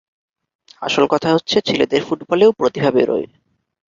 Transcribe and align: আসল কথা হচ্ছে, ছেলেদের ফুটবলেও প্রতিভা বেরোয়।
আসল 0.81 1.03
কথা 1.09 1.29
হচ্ছে, 1.33 1.57
ছেলেদের 1.61 2.01
ফুটবলেও 2.03 2.51
প্রতিভা 2.51 2.91
বেরোয়। 2.91 3.25